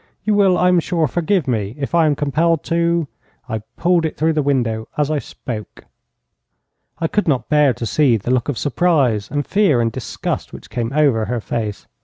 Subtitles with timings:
[0.23, 3.07] 'You will, I am sure, forgive me, if I am compelled to'
[3.47, 5.85] I pulled it through the window as I spoke.
[6.97, 10.71] I could not bear to see the look of surprise and fear and disgust which
[10.71, 11.85] came over her face.